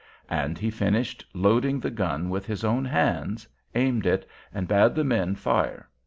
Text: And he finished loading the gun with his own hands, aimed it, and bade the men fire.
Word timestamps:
And 0.31 0.57
he 0.57 0.71
finished 0.71 1.27
loading 1.31 1.79
the 1.79 1.91
gun 1.91 2.31
with 2.31 2.47
his 2.47 2.63
own 2.63 2.85
hands, 2.85 3.47
aimed 3.75 4.07
it, 4.07 4.27
and 4.51 4.67
bade 4.67 4.95
the 4.95 5.03
men 5.03 5.35
fire. 5.35 5.89